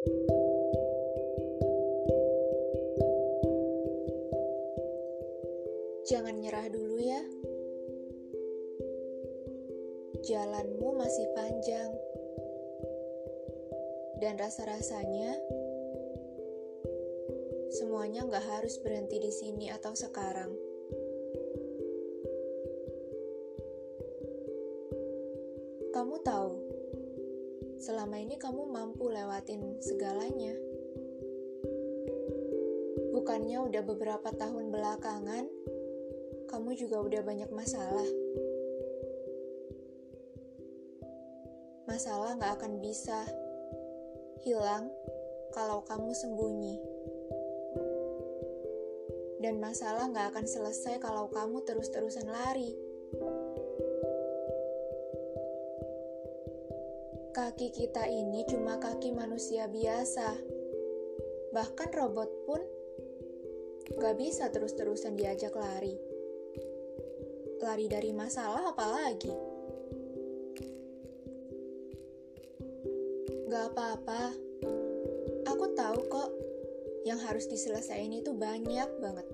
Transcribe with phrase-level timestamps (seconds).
[0.00, 0.16] Jangan
[6.40, 7.20] nyerah dulu ya.
[10.24, 11.92] Jalanmu masih panjang.
[14.24, 15.36] Dan rasa-rasanya
[17.76, 20.48] semuanya nggak harus berhenti di sini atau sekarang.
[25.92, 26.79] Kamu tahu,
[27.80, 30.52] selama ini kamu mampu lewatin segalanya.
[33.16, 35.48] Bukannya udah beberapa tahun belakangan,
[36.52, 38.08] kamu juga udah banyak masalah.
[41.88, 43.24] Masalah gak akan bisa
[44.44, 44.92] hilang
[45.56, 46.76] kalau kamu sembunyi.
[49.40, 52.76] Dan masalah gak akan selesai kalau kamu terus-terusan lari.
[57.30, 60.34] Kaki kita ini cuma kaki manusia biasa.
[61.54, 62.62] Bahkan robot pun
[63.98, 66.10] gak bisa terus-terusan diajak lari
[67.60, 69.32] lari dari masalah apalagi?
[73.52, 74.32] Gak apa-apa.
[75.44, 76.30] Aku tahu kok
[77.04, 79.26] yang harus diselesaikan itu banyak banget.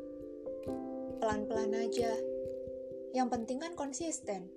[1.22, 2.12] Pelan-pelan aja.
[3.14, 4.55] Yang penting kan konsisten.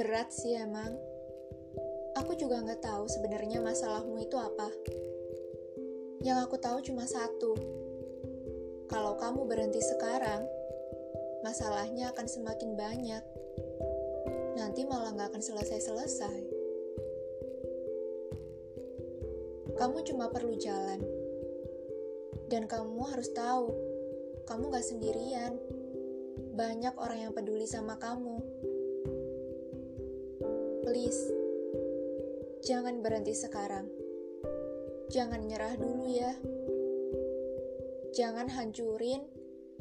[0.00, 0.96] Berat sih emang.
[2.16, 4.72] Aku juga nggak tahu sebenarnya masalahmu itu apa.
[6.24, 7.52] Yang aku tahu cuma satu,
[8.88, 10.48] kalau kamu berhenti sekarang,
[11.44, 13.20] masalahnya akan semakin banyak.
[14.56, 16.40] Nanti malah gak akan selesai-selesai.
[19.76, 21.04] Kamu cuma perlu jalan.
[22.48, 23.68] Dan kamu harus tahu,
[24.48, 25.60] kamu gak sendirian.
[26.56, 28.49] Banyak orang yang peduli sama kamu.
[30.90, 31.22] Please,
[32.66, 33.86] jangan berhenti sekarang.
[35.06, 36.34] Jangan nyerah dulu ya.
[38.10, 39.22] Jangan hancurin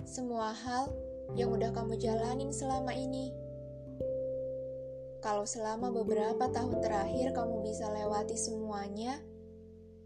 [0.06, 0.94] semua hal
[1.33, 3.33] yang udah kamu jalanin selama ini.
[5.26, 9.17] Kalau selama beberapa tahun terakhir kamu bisa lewati semuanya,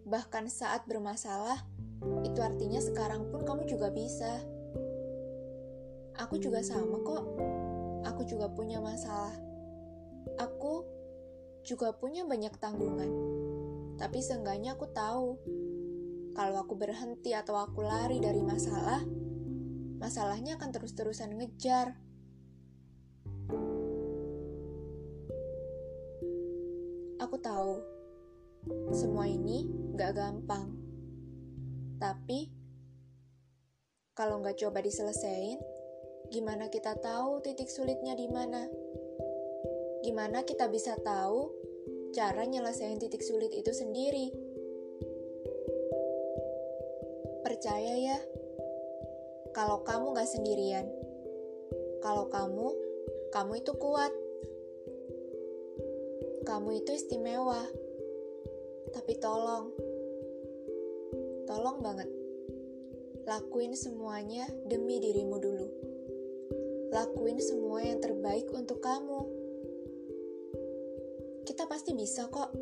[0.08, 1.68] bahkan saat bermasalah,
[2.24, 4.40] itu artinya sekarang pun kamu juga bisa.
[6.16, 7.28] Aku juga sama kok.
[8.08, 9.36] Aku juga punya masalah.
[10.40, 10.94] Aku
[11.64, 13.12] juga punya banyak tanggungan.
[13.96, 15.40] Tapi seenggaknya aku tahu
[16.34, 19.06] kalau aku berhenti atau aku lari dari masalah,
[20.02, 21.96] masalahnya akan terus-terusan ngejar.
[27.22, 27.80] Aku tahu,
[28.92, 30.76] semua ini gak gampang.
[32.02, 32.52] Tapi,
[34.12, 35.56] kalau nggak coba diselesain,
[36.28, 38.68] gimana kita tahu titik sulitnya di mana?
[40.04, 41.50] Gimana kita bisa tahu
[42.14, 44.54] cara nyelesain titik sulit itu sendiri?
[47.64, 48.20] percaya ya,
[49.56, 50.84] kalau kamu gak sendirian.
[52.04, 52.76] Kalau kamu,
[53.32, 54.12] kamu itu kuat.
[56.44, 57.64] Kamu itu istimewa.
[58.92, 59.72] Tapi tolong,
[61.48, 62.12] tolong banget.
[63.24, 65.68] Lakuin semuanya demi dirimu dulu.
[66.92, 69.43] Lakuin semua yang terbaik untuk kamu.
[71.44, 72.56] Kita pasti bisa kok.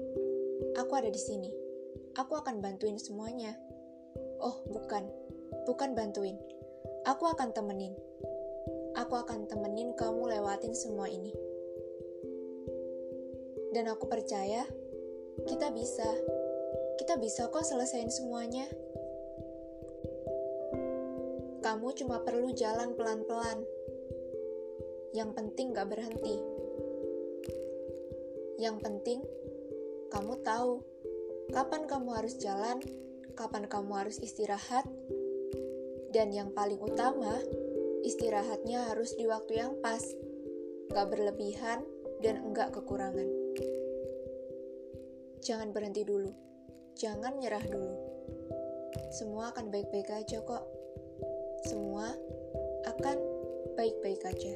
[0.74, 1.54] Aku ada di sini.
[2.18, 3.54] Aku akan bantuin semuanya.
[4.42, 5.06] Oh, bukan.
[5.70, 6.42] Bukan bantuin.
[7.06, 7.94] Aku akan temenin.
[8.98, 11.30] Aku akan temenin kamu lewatin semua ini.
[13.72, 14.66] Dan aku percaya
[15.46, 16.10] kita bisa.
[16.98, 18.66] Kita bisa kok selesaiin semuanya.
[21.62, 23.62] Kamu cuma perlu jalan pelan-pelan.
[25.14, 26.51] Yang penting gak berhenti.
[28.62, 29.20] Yang penting
[30.14, 30.86] kamu tahu
[31.50, 32.78] kapan kamu harus jalan
[33.34, 34.86] kapan kamu harus istirahat,
[36.12, 37.40] dan yang paling utama,
[38.04, 40.04] istirahatnya harus di waktu yang pas,
[40.92, 41.84] gak berlebihan
[42.20, 43.28] dan enggak kekurangan.
[45.42, 46.30] Jangan berhenti dulu,
[46.94, 47.98] jangan nyerah dulu.
[49.10, 50.64] Semua akan baik-baik aja kok.
[51.66, 52.14] Semua
[52.86, 53.18] akan
[53.74, 54.54] baik-baik aja.